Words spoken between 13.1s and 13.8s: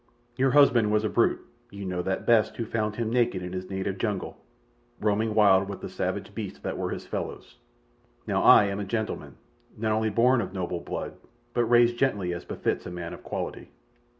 of quality.